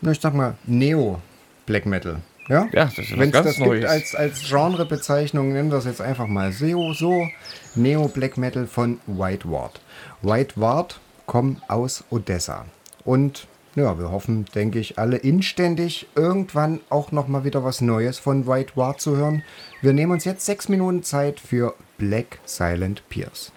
na, 0.00 0.12
ich 0.12 0.20
sag 0.20 0.32
mal, 0.32 0.54
Neo-Black 0.64 1.86
Metal. 1.86 2.18
Ja, 2.48 2.68
Ja, 2.72 2.84
das 2.84 2.98
ist 2.98 3.18
Wenn 3.18 3.30
es 3.34 3.42
das 3.42 3.58
Neues. 3.58 3.80
gibt 3.80 3.90
als, 3.90 4.14
als 4.14 4.48
Genrebezeichnung, 4.48 5.52
nennen 5.52 5.70
wir 5.70 5.78
es 5.78 5.84
jetzt 5.84 6.00
einfach 6.00 6.26
mal 6.26 6.52
SEO 6.52 6.92
so. 6.92 7.28
Neo-Black 7.74 8.36
Metal 8.36 8.66
von 8.66 9.00
White 9.06 9.50
Ward. 9.50 9.80
White 10.22 10.54
Ward 10.60 11.00
kommen 11.26 11.60
aus 11.68 12.04
Odessa. 12.10 12.66
Und 13.04 13.46
ja, 13.74 13.98
wir 13.98 14.10
hoffen, 14.10 14.46
denke 14.54 14.78
ich, 14.78 14.98
alle 14.98 15.18
inständig 15.18 16.06
irgendwann 16.14 16.80
auch 16.88 17.12
nochmal 17.12 17.44
wieder 17.44 17.62
was 17.62 17.80
Neues 17.82 18.18
von 18.18 18.46
White 18.46 18.72
Ward 18.76 19.00
zu 19.00 19.16
hören. 19.16 19.42
Wir 19.82 19.92
nehmen 19.92 20.12
uns 20.12 20.24
jetzt 20.24 20.46
sechs 20.46 20.68
Minuten 20.68 21.02
Zeit 21.02 21.40
für 21.40 21.74
Black 21.98 22.38
Silent 22.46 23.02
Pierce. 23.10 23.52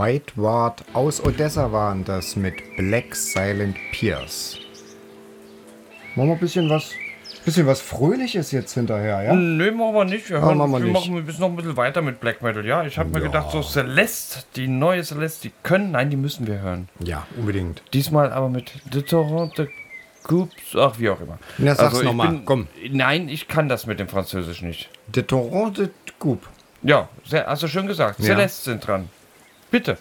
White 0.00 0.32
Ward 0.36 0.82
aus 0.94 1.22
Odessa 1.22 1.72
waren 1.72 2.04
das 2.06 2.34
mit 2.34 2.54
Black 2.78 3.14
Silent 3.14 3.76
Pierce. 3.92 4.56
Machen 6.16 6.28
wir 6.28 6.34
ein 6.36 6.38
bisschen 6.40 6.70
was, 6.70 6.92
bisschen 7.44 7.66
was 7.66 7.82
Fröhliches 7.82 8.50
jetzt 8.50 8.72
hinterher, 8.72 9.22
ja? 9.22 9.34
Nö, 9.34 9.70
machen 9.72 9.92
wir 9.94 10.04
nicht. 10.06 10.30
Wir, 10.30 10.38
Ah, 10.38 10.40
hören, 10.46 10.56
machen 10.56 10.72
wir 10.72 10.78
wir 10.78 10.84
nicht. 10.86 10.94
machen 11.10 11.26
bis 11.26 11.38
noch 11.38 11.48
ein 11.50 11.56
bisschen 11.56 11.76
weiter 11.76 12.00
mit 12.00 12.18
Black 12.18 12.40
Metal. 12.40 12.64
Ja, 12.64 12.82
ich 12.84 12.96
habe 12.98 13.10
mir 13.10 13.20
gedacht, 13.20 13.50
so 13.50 13.60
Celeste, 13.62 14.40
die 14.56 14.68
neue 14.68 15.04
Celeste, 15.04 15.48
die 15.48 15.54
können, 15.62 15.90
nein, 15.90 16.08
die 16.08 16.16
müssen 16.16 16.46
wir 16.46 16.60
hören. 16.62 16.88
Ja, 17.04 17.26
unbedingt. 17.36 17.82
Diesmal 17.92 18.32
aber 18.32 18.48
mit 18.48 18.72
The 18.90 19.02
Toronto 19.02 19.66
Coups, 20.22 20.74
ach, 20.76 20.94
wie 20.98 21.10
auch 21.10 21.20
immer. 21.20 21.38
Na, 21.58 21.74
sag's 21.74 21.98
ich 21.98 22.04
noch 22.04 22.14
mal, 22.14 22.28
bin- 22.28 22.44
komm. 22.46 22.68
Nein, 22.90 23.28
ich 23.28 23.48
kann 23.48 23.68
das 23.68 23.84
mit 23.84 24.00
dem 24.00 24.08
Französisch 24.08 24.62
nicht. 24.62 24.88
De 25.08 25.22
Torrent 25.24 25.76
de 25.76 25.90
Coupe. 26.18 26.46
Ja, 26.82 27.10
sehr, 27.26 27.46
hast 27.46 27.62
du 27.62 27.68
schön 27.68 27.86
gesagt. 27.86 28.18
Ja. 28.20 28.24
Celeste 28.34 28.70
sind 28.70 28.86
dran. 28.86 29.10
Bitte. 29.70 29.96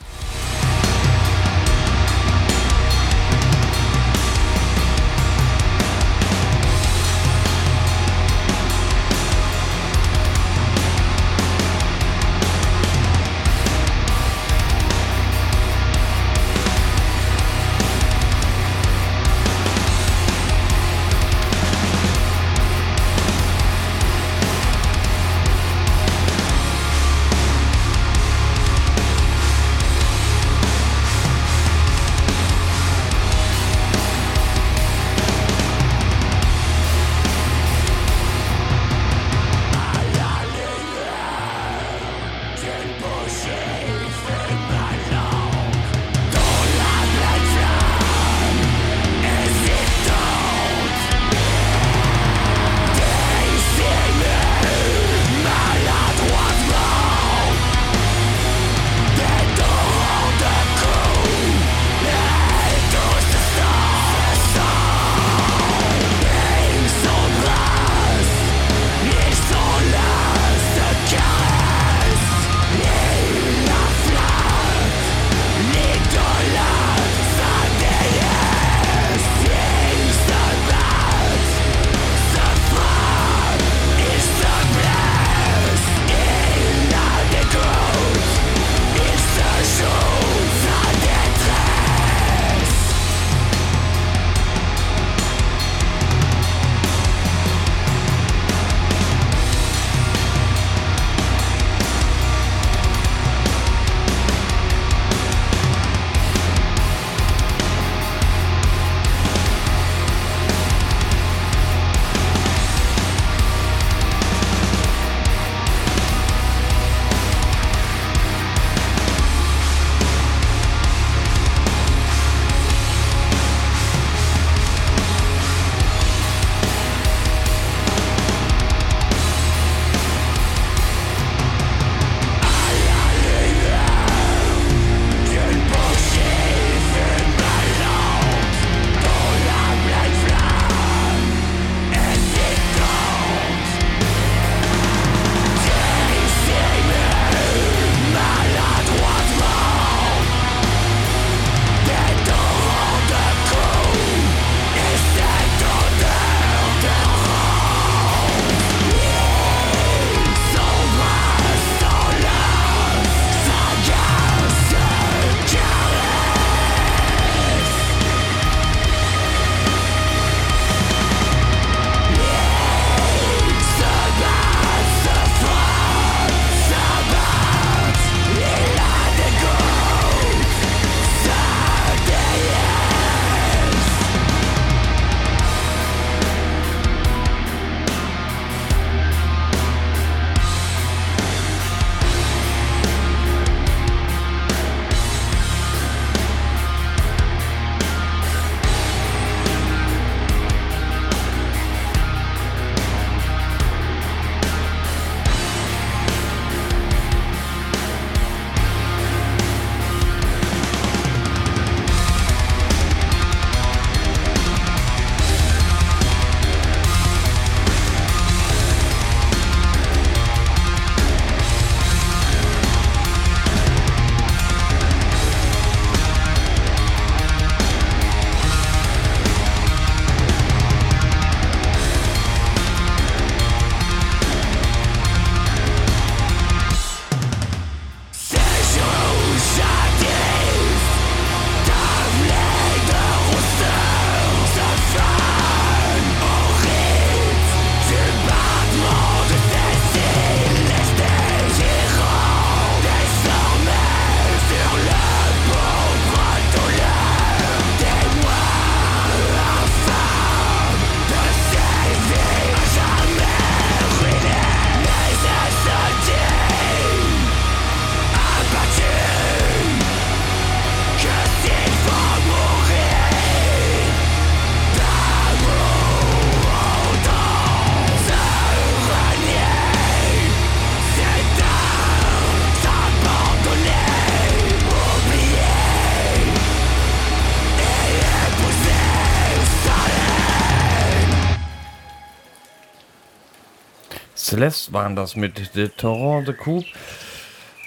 Celeste 294.40 294.72
waren 294.72 294.96
das 294.96 295.18
mit 295.18 295.52
The 295.54 295.68
Torrent 295.68 296.30
de 296.30 296.34
Coupe. 296.34 296.66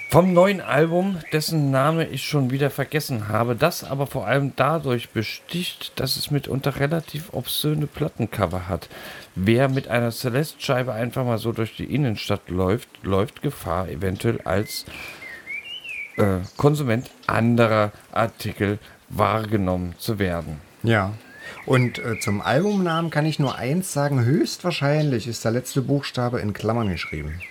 Vom 0.09 0.33
neuen 0.33 0.59
Album, 0.59 1.19
dessen 1.31 1.69
Name 1.69 2.07
ich 2.07 2.23
schon 2.23 2.49
wieder 2.49 2.71
vergessen 2.71 3.27
habe, 3.27 3.55
das 3.55 3.83
aber 3.83 4.07
vor 4.07 4.25
allem 4.25 4.53
dadurch 4.55 5.09
besticht, 5.11 5.99
dass 5.99 6.17
es 6.17 6.31
mitunter 6.31 6.79
relativ 6.79 7.31
obszöne 7.31 7.85
Plattencover 7.85 8.67
hat. 8.67 8.89
Wer 9.35 9.69
mit 9.69 9.87
einer 9.87 10.09
Celeste-Scheibe 10.09 10.93
einfach 10.93 11.23
mal 11.23 11.37
so 11.37 11.51
durch 11.51 11.75
die 11.75 11.93
Innenstadt 11.93 12.49
läuft, 12.49 12.89
läuft 13.03 13.43
Gefahr, 13.43 13.87
eventuell 13.87 14.41
als 14.41 14.85
äh, 16.17 16.39
Konsument 16.57 17.11
anderer 17.27 17.91
Artikel 18.11 18.79
wahrgenommen 19.09 19.93
zu 19.99 20.17
werden. 20.17 20.59
Ja. 20.81 21.13
Und 21.65 21.99
äh, 21.99 22.19
zum 22.19 22.41
Albumnamen 22.41 23.11
kann 23.11 23.25
ich 23.25 23.39
nur 23.39 23.55
eins 23.55 23.93
sagen: 23.93 24.23
höchstwahrscheinlich 24.23 25.27
ist 25.27 25.45
der 25.45 25.51
letzte 25.51 25.81
Buchstabe 25.81 26.39
in 26.39 26.53
Klammern 26.53 26.89
geschrieben. 26.89 27.41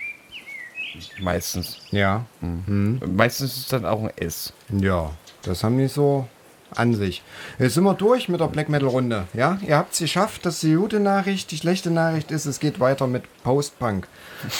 Meistens. 1.19 1.79
Ja. 1.91 2.25
Meistens 2.41 3.53
ist 3.53 3.57
es 3.57 3.67
dann 3.67 3.85
auch 3.85 4.03
ein 4.03 4.11
S. 4.15 4.53
Ja, 4.69 5.11
das 5.41 5.63
haben 5.63 5.77
die 5.79 5.87
so 5.87 6.27
an 6.75 6.93
sich. 6.93 7.23
Jetzt 7.59 7.75
sind 7.75 7.83
wir 7.83 7.93
durch 7.93 8.29
mit 8.29 8.39
der 8.39 8.47
Black 8.47 8.69
Metal 8.69 8.89
Runde. 8.89 9.27
Ja, 9.33 9.57
ihr 9.65 9.77
habt 9.77 9.93
es 9.93 9.99
geschafft. 9.99 10.45
Das 10.45 10.55
ist 10.55 10.63
die 10.63 10.75
gute 10.75 10.99
Nachricht. 10.99 11.51
Die 11.51 11.57
schlechte 11.57 11.91
Nachricht 11.91 12.31
ist, 12.31 12.45
es 12.45 12.59
geht 12.59 12.79
weiter 12.79 13.07
mit 13.07 13.23
Post-Punk. 13.43 14.07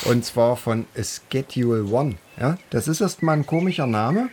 Und 0.06 0.26
zwar 0.26 0.58
von 0.58 0.86
Schedule 0.96 1.86
One. 1.86 2.16
Ja, 2.40 2.58
das 2.70 2.88
ist 2.88 3.02
erstmal 3.02 3.38
ein 3.38 3.46
komischer 3.46 3.88
Name. 3.88 4.30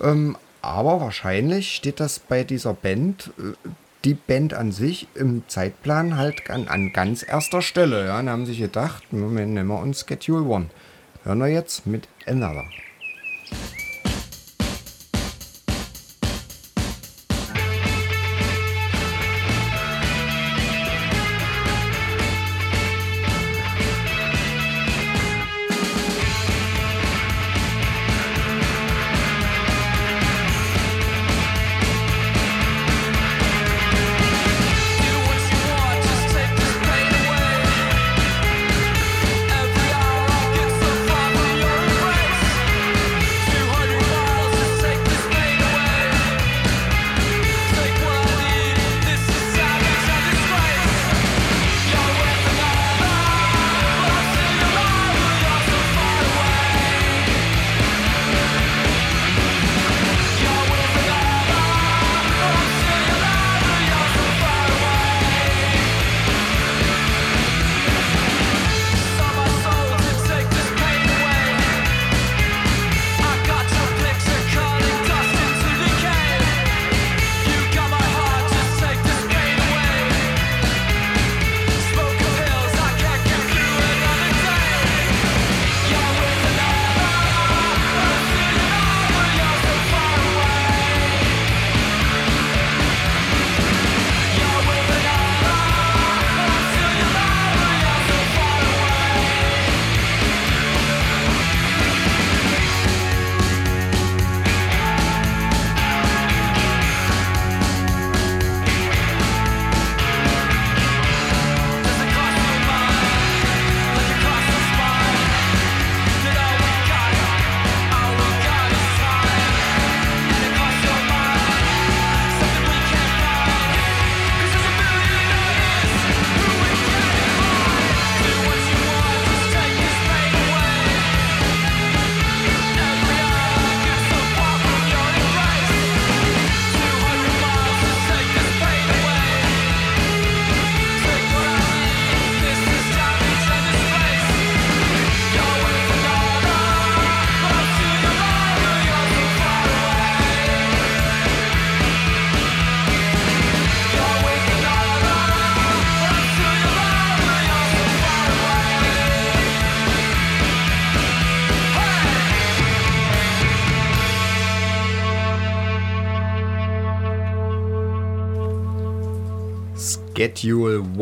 Ähm, 0.00 0.36
aber 0.60 1.00
wahrscheinlich 1.00 1.74
steht 1.74 2.00
das 2.00 2.18
bei 2.20 2.44
dieser 2.44 2.72
Band, 2.72 3.32
äh, 3.38 3.68
die 4.04 4.14
Band 4.14 4.54
an 4.54 4.72
sich, 4.72 5.06
im 5.14 5.44
Zeitplan 5.48 6.16
halt 6.16 6.50
an, 6.50 6.68
an 6.68 6.92
ganz 6.92 7.26
erster 7.26 7.62
Stelle. 7.62 8.06
Ja, 8.06 8.18
und 8.18 8.28
haben 8.28 8.46
sich 8.46 8.58
gedacht, 8.58 9.12
Moment, 9.12 9.54
nehmen 9.54 9.68
wir 9.68 9.80
uns 9.80 10.04
Schedule 10.06 10.44
One. 10.44 10.66
Hören 11.24 11.38
wir 11.38 11.48
jetzt 11.48 11.86
mit 11.86 12.08
Another. 12.26 12.64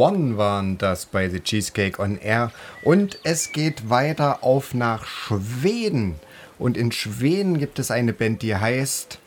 One 0.00 0.38
waren 0.38 0.78
das 0.78 1.04
bei 1.04 1.28
The 1.28 1.40
Cheesecake 1.40 2.00
on 2.00 2.16
Air. 2.16 2.52
Und 2.82 3.18
es 3.22 3.52
geht 3.52 3.90
weiter 3.90 4.42
auf 4.42 4.72
nach 4.72 5.04
Schweden. 5.04 6.14
Und 6.58 6.78
in 6.78 6.90
Schweden 6.90 7.58
gibt 7.58 7.78
es 7.78 7.90
eine 7.90 8.14
Band, 8.14 8.40
die 8.40 8.56
heißt. 8.56 9.18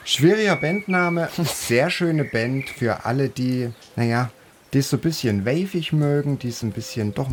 Schwieriger 0.06 0.56
Bandname, 0.56 1.28
sehr 1.44 1.90
schöne 1.90 2.24
Band 2.24 2.70
für 2.70 3.04
alle, 3.04 3.28
die, 3.28 3.70
naja, 3.98 4.30
die 4.74 4.80
es 4.80 4.90
so 4.90 4.98
ein 4.98 5.02
bisschen 5.02 5.46
wavig 5.46 5.92
mögen, 5.92 6.40
die 6.40 6.50
es 6.50 6.64
ein 6.64 6.72
bisschen 6.72 7.14
doch 7.14 7.30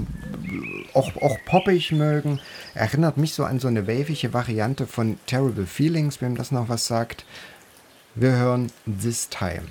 auch, 0.95 1.17
auch 1.17 1.37
poppig 1.45 1.93
mögen. 1.93 2.41
Erinnert 2.75 3.17
mich 3.17 3.35
so 3.35 3.45
an 3.45 3.61
so 3.61 3.69
eine 3.69 3.87
wavige 3.87 4.33
Variante 4.33 4.87
von 4.87 5.19
Terrible 5.27 5.67
Feelings, 5.67 6.21
wem 6.21 6.37
das 6.37 6.51
noch 6.51 6.69
was 6.69 6.87
sagt. 6.87 7.25
Wir 8.15 8.33
hören 8.33 8.73
This 8.87 9.29
Time. 9.29 9.67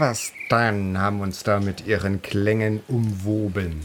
Mark 0.00 0.16
Tavastan 0.48 0.98
haben 0.98 1.20
uns 1.20 1.42
da 1.42 1.60
mit 1.60 1.86
ihren 1.86 2.22
Klängen 2.22 2.80
umwoben. 2.88 3.80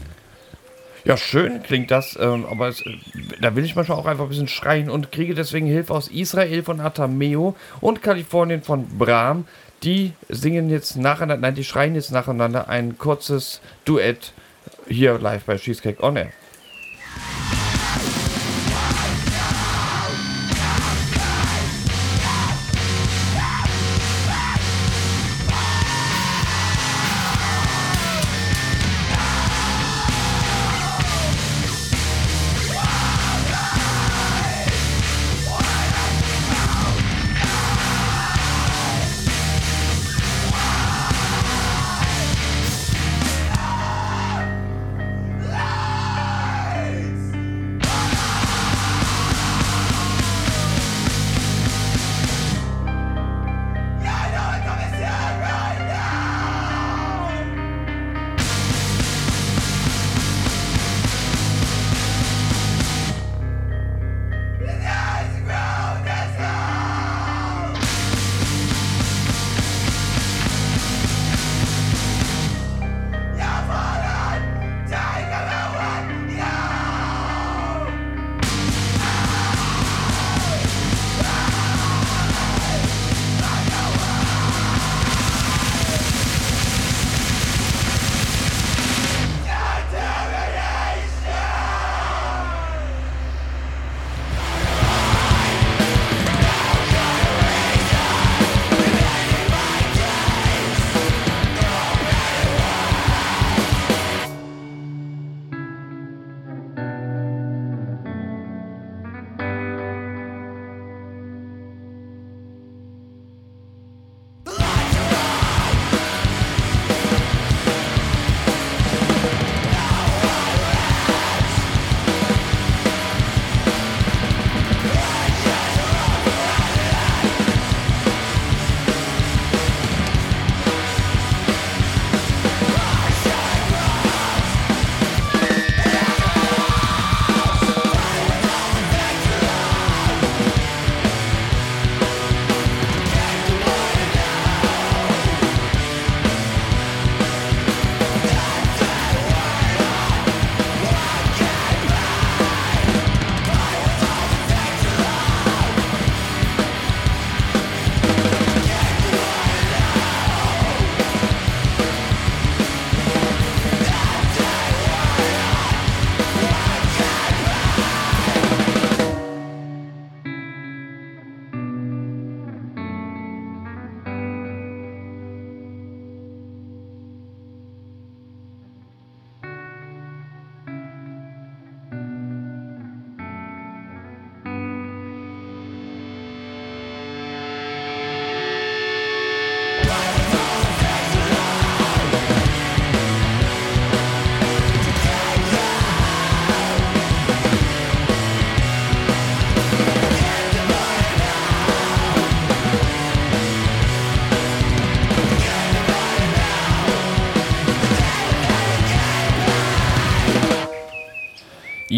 Ja, 1.04 1.18
schön 1.18 1.62
klingt 1.62 1.90
das, 1.90 2.18
ähm, 2.18 2.46
aber 2.46 2.68
es, 2.68 2.80
äh, 2.80 2.96
da 3.40 3.54
will 3.54 3.64
ich 3.64 3.76
manchmal 3.76 3.98
auch 3.98 4.06
einfach 4.06 4.24
ein 4.24 4.30
bisschen 4.30 4.48
schreien 4.48 4.88
und 4.88 5.12
kriege 5.12 5.34
deswegen 5.34 5.66
Hilfe 5.66 5.92
aus 5.92 6.08
Israel 6.08 6.62
von 6.62 6.80
Atameo 6.80 7.54
und 7.82 8.02
Kalifornien 8.02 8.62
von 8.62 8.88
Brahm. 8.98 9.46
Die 9.82 10.14
singen 10.30 10.70
jetzt 10.70 10.96
nacheinander, 10.96 11.36
nein, 11.36 11.54
die 11.54 11.64
schreien 11.64 11.94
jetzt 11.94 12.10
nacheinander 12.10 12.68
ein 12.68 12.96
kurzes 12.96 13.60
Duett 13.84 14.32
hier 14.88 15.18
live 15.18 15.44
bei 15.44 15.56
Cheesecake 15.56 16.02
On 16.02 16.16
Air. 16.16 16.32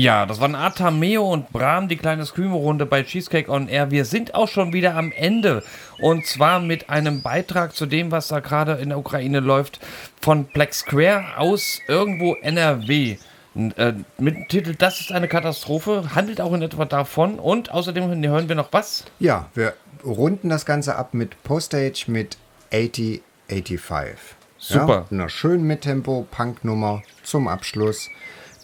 Ja, 0.08 0.24
das 0.24 0.40
waren 0.40 0.54
Atameo 0.54 1.30
und 1.30 1.52
Bram, 1.52 1.86
die 1.86 1.98
kleine 1.98 2.24
Screamo-Runde 2.24 2.86
bei 2.86 3.02
Cheesecake 3.02 3.52
on 3.52 3.68
Air. 3.68 3.90
Wir 3.90 4.06
sind 4.06 4.34
auch 4.34 4.48
schon 4.48 4.72
wieder 4.72 4.96
am 4.96 5.12
Ende. 5.12 5.62
Und 6.00 6.24
zwar 6.24 6.60
mit 6.60 6.88
einem 6.88 7.20
Beitrag 7.20 7.76
zu 7.76 7.84
dem, 7.84 8.10
was 8.10 8.28
da 8.28 8.40
gerade 8.40 8.72
in 8.76 8.88
der 8.88 8.96
Ukraine 8.96 9.40
läuft, 9.40 9.80
von 10.22 10.46
Black 10.46 10.72
Square 10.72 11.36
aus 11.36 11.80
irgendwo 11.88 12.36
NRW. 12.36 13.18
Äh, 13.54 13.92
mit 14.16 14.34
dem 14.34 14.48
Titel 14.48 14.74
Das 14.78 14.98
ist 15.02 15.12
eine 15.12 15.28
Katastrophe, 15.28 16.14
handelt 16.14 16.40
auch 16.40 16.54
in 16.54 16.62
etwa 16.62 16.86
davon. 16.86 17.38
Und 17.38 17.70
außerdem 17.70 18.10
hören 18.24 18.48
wir 18.48 18.56
noch 18.56 18.72
was? 18.72 19.04
Ja, 19.18 19.50
wir 19.54 19.74
runden 20.02 20.48
das 20.48 20.64
Ganze 20.64 20.96
ab 20.96 21.12
mit 21.12 21.42
Postage 21.42 22.04
mit 22.06 22.38
8085. 22.72 24.38
Super. 24.56 25.06
Ja, 25.10 25.18
einer 25.18 25.28
schönen 25.28 25.64
Mittempo-Punk-Nummer 25.64 27.02
zum 27.22 27.46
Abschluss. 27.46 28.08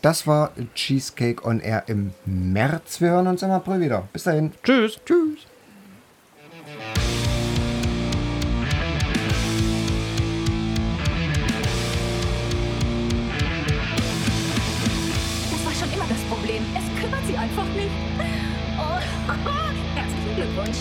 Das 0.05 0.27
war 0.27 0.53
Cheesecake 0.75 1.43
on 1.47 1.61
Air 1.61 1.85
im 1.87 2.13
März. 2.27 3.01
Wir 3.01 3.13
hören 3.13 3.27
uns 3.27 3.43
im 3.43 3.51
April 3.51 3.81
wieder. 3.81 4.07
Bis 4.13 4.25
dahin. 4.25 4.53
Tschüss. 4.63 5.01
Tschüss. 5.03 5.47
Das 15.51 15.65
war 15.65 15.73
schon 15.73 15.91
immer 15.95 16.05
das 16.07 16.21
Problem. 16.29 16.63
Es 16.77 17.01
kümmert 17.01 17.27
sie 17.27 17.39
einfach 17.39 17.65
nicht. 17.75 17.89
Oh, 18.77 19.01
herzlichen 19.95 20.37
Glückwunsch. 20.37 20.81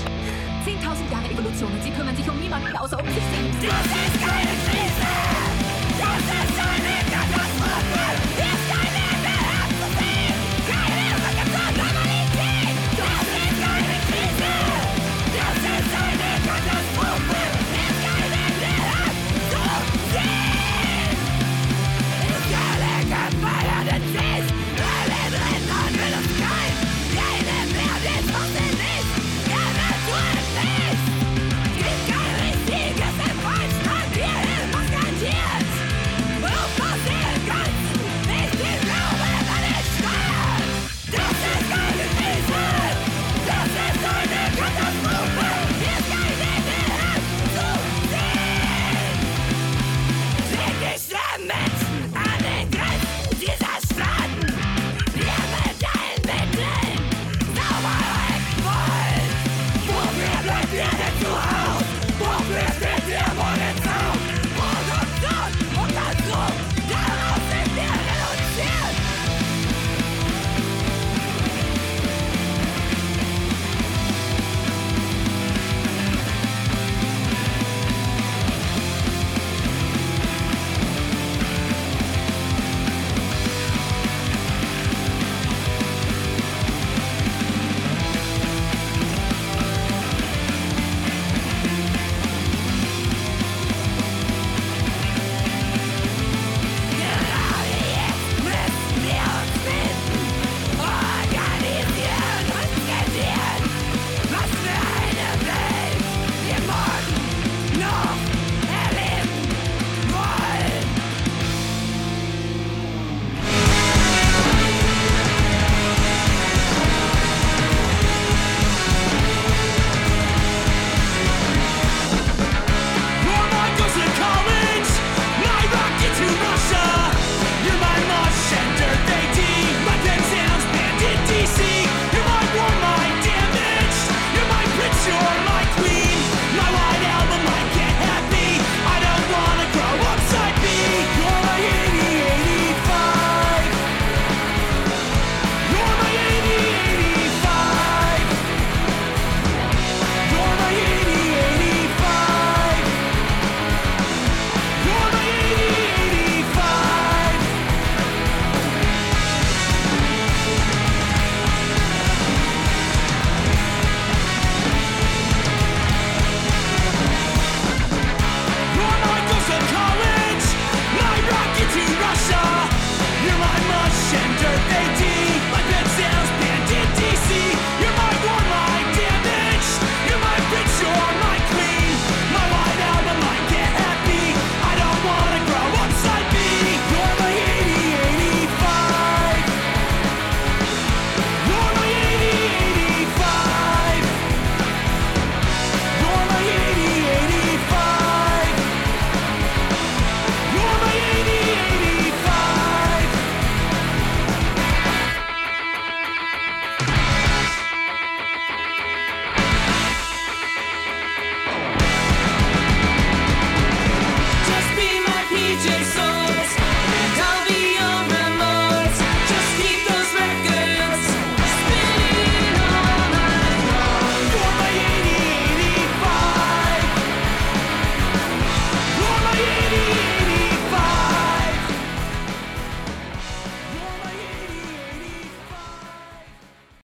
10.000 0.66 1.10
Jahre 1.10 1.32
Evolution 1.32 1.72
und 1.72 1.82
sie 1.82 1.92
kümmern 1.92 2.16
sich 2.18 2.30
um 2.30 2.38
niemanden 2.42 2.76
außer 2.76 3.00
um 3.00 3.08
sich 3.08 3.24
selbst. 3.24 3.72
Das 3.72 3.86
ist 3.86 4.28
keine 4.28 4.63